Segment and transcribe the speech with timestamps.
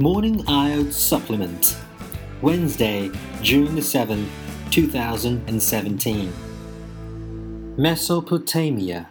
[0.00, 1.76] Morning IELTS Supplement,
[2.40, 3.10] Wednesday,
[3.42, 4.28] June the 7th,
[4.70, 6.32] 2017.
[7.76, 9.10] Mesopotamia.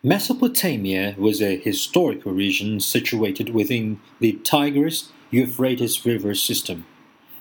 [0.00, 6.86] Mesopotamia was a historical region situated within the Tigris Euphrates river system.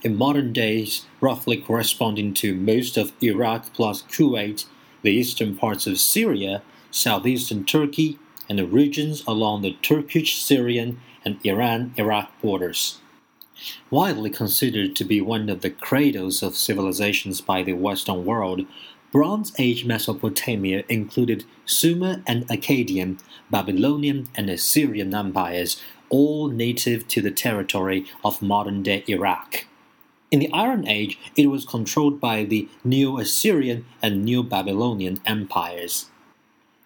[0.01, 4.65] In modern days, roughly corresponding to most of Iraq plus Kuwait,
[5.03, 8.17] the eastern parts of Syria, southeastern Turkey,
[8.49, 12.99] and the regions along the Turkish Syrian and Iran Iraq borders.
[13.91, 18.65] Widely considered to be one of the cradles of civilizations by the Western world,
[19.11, 23.19] Bronze Age Mesopotamia included Sumer and Akkadian,
[23.51, 29.65] Babylonian, and Assyrian empires, all native to the territory of modern day Iraq.
[30.31, 36.09] In the Iron Age, it was controlled by the Neo Assyrian and Neo Babylonian empires.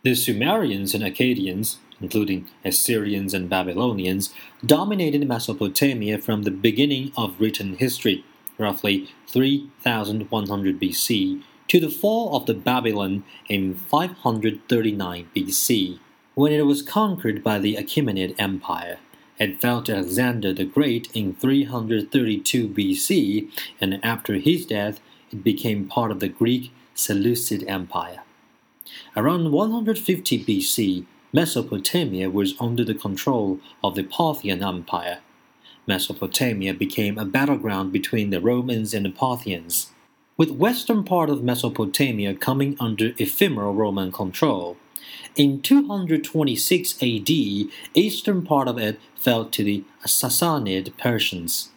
[0.03, 4.33] The Sumerians and Akkadians, including Assyrians and Babylonians,
[4.65, 8.25] dominated Mesopotamia from the beginning of written history,
[8.57, 15.99] roughly 3100 BC, to the fall of the Babylon in 539 BC,
[16.35, 18.97] when it was conquered by the Achaemenid Empire.
[19.39, 24.99] It fell to Alexander the Great in 332 BC, and after his death,
[25.31, 28.21] it became part of the Greek Seleucid Empire.
[29.15, 35.19] Around 150 BC, Mesopotamia was under the control of the Parthian Empire.
[35.87, 39.91] Mesopotamia became a battleground between the Romans and the Parthians,
[40.35, 44.75] with western part of Mesopotamia coming under ephemeral Roman control.
[45.37, 47.29] In 226 AD,
[47.93, 51.69] eastern part of it fell to the Sassanid Persians.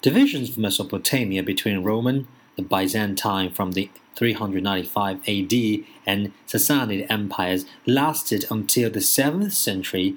[0.00, 8.44] Divisions of Mesopotamia between Roman, the Byzantine from the 395 AD and Sassanid empires lasted
[8.50, 10.16] until the 7th century,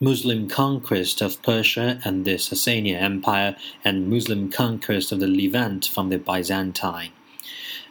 [0.00, 6.08] Muslim conquest of Persia and the Sasanian Empire, and Muslim conquest of the Levant from
[6.08, 7.12] the Byzantine.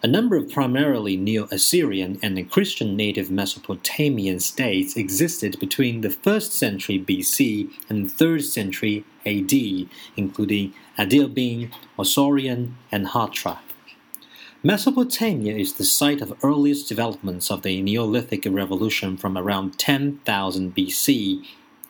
[0.02, 6.51] A number of primarily Neo Assyrian and Christian native Mesopotamian states existed between the 1st
[6.51, 9.53] century BC and 3rd century AD,
[10.18, 13.59] including Adiabene, Osroene, and Hatra.
[14.66, 21.44] Mesopotamia is the site of earliest developments of the Neolithic revolution from around 10,000 BC.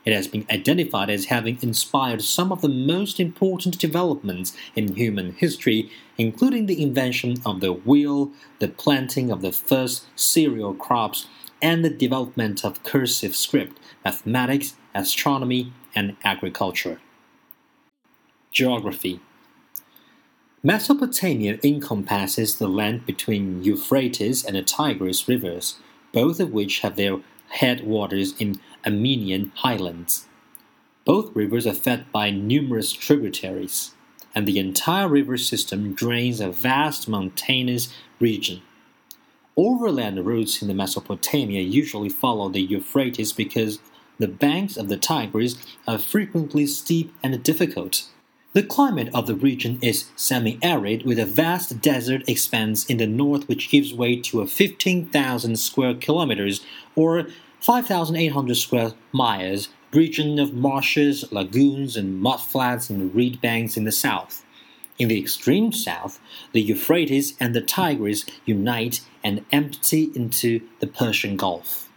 [0.05, 5.33] It has been identified as having inspired some of the most important developments in human
[5.33, 11.27] history, including the invention of the wheel, the planting of the first cereal crops,
[11.61, 16.99] and the development of cursive script, mathematics, astronomy, and agriculture.
[18.51, 19.19] Geography
[20.65, 25.75] Mesopotamia encompasses the land between Euphrates and the Tigris rivers,
[26.13, 27.19] both of which have their
[27.49, 30.25] headwaters in Armenian highlands.
[31.03, 33.93] Both rivers are fed by numerous tributaries,
[34.33, 38.61] and the entire river system drains a vast mountainous region.
[39.57, 43.79] Overland routes in the Mesopotamia usually follow the Euphrates because
[44.17, 48.07] the banks of the Tigris are frequently steep and difficult.
[48.53, 53.47] The climate of the region is semi-arid with a vast desert expanse in the north
[53.47, 56.63] which gives way to a 15,000 square kilometers
[56.95, 57.25] or
[57.61, 64.45] 5,800 square miles region of marshes, lagoons, and mudflats and reed banks in the south.
[64.99, 66.19] In the extreme south,
[66.51, 71.89] the Euphrates and the Tigris unite and empty into the Persian Gulf.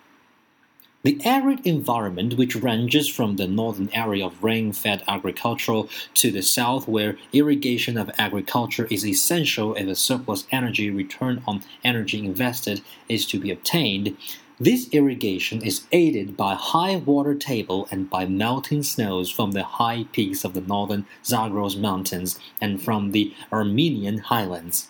[1.06, 5.82] The arid environment, which ranges from the northern area of rain fed agriculture
[6.14, 11.62] to the south, where irrigation of agriculture is essential if a surplus energy return on
[11.84, 14.16] energy invested is to be obtained,
[14.58, 20.06] this irrigation is aided by high water table and by melting snows from the high
[20.10, 24.88] peaks of the northern Zagros Mountains and from the Armenian highlands,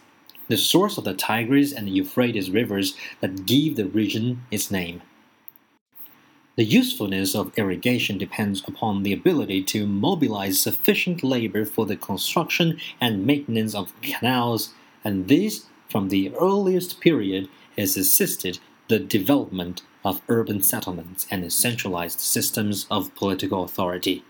[0.49, 5.03] the source of the Tigris and Euphrates rivers that give the region its name.
[6.57, 12.79] The usefulness of irrigation depends upon the ability to mobilize sufficient labor for the construction
[12.99, 14.73] and maintenance of canals,
[15.05, 18.59] and this, from the earliest period, has assisted
[18.89, 24.25] the development of urban settlements and centralized systems of political authority.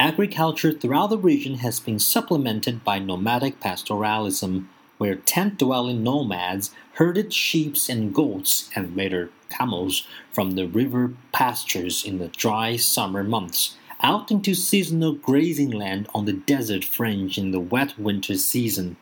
[0.00, 4.66] Agriculture throughout the region has been supplemented by nomadic pastoralism,
[4.98, 12.04] where tent dwelling nomads herded sheep and goats and later camels from the river pastures
[12.04, 17.52] in the dry summer months out into seasonal grazing land on the desert fringe in
[17.52, 18.96] the wet winter season.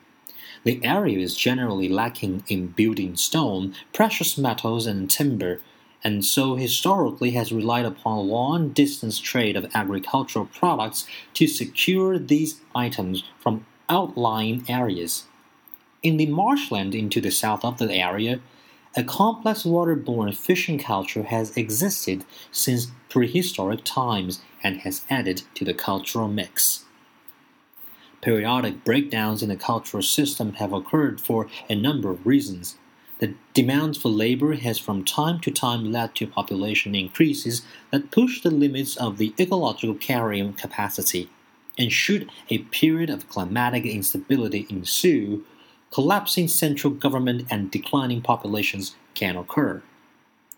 [0.64, 5.60] The area is generally lacking in building stone, precious metals, and timber,
[6.04, 12.60] and so historically has relied upon long distance trade of agricultural products to secure these
[12.74, 15.24] items from outlying areas.
[16.02, 18.40] In the marshland into the south of the area,
[18.96, 25.74] a complex waterborne fishing culture has existed since prehistoric times and has added to the
[25.74, 26.84] cultural mix.
[28.20, 32.76] Periodic breakdowns in the cultural system have occurred for a number of reasons.
[33.20, 38.42] The demand for labor has from time to time led to population increases that push
[38.42, 41.30] the limits of the ecological carrying capacity.
[41.78, 45.44] And should a period of climatic instability ensue,
[45.90, 49.82] collapsing central government and declining populations can occur.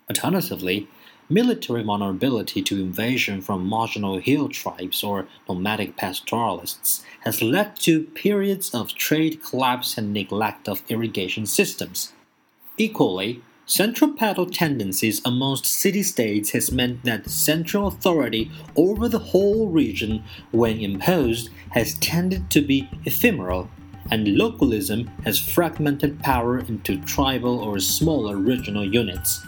[0.09, 0.87] Alternatively,
[1.29, 8.73] military vulnerability to invasion from marginal hill tribes or nomadic pastoralists has led to periods
[8.75, 12.13] of trade collapse and neglect of irrigation systems.
[12.77, 20.23] Equally, centripetal tendencies amongst city states has meant that central authority over the whole region,
[20.51, 23.69] when imposed, has tended to be ephemeral,
[24.11, 29.45] and localism has fragmented power into tribal or smaller regional units.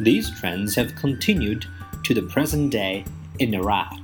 [0.00, 1.66] These trends have continued
[2.04, 3.04] to the present day
[3.38, 3.98] in Iraq.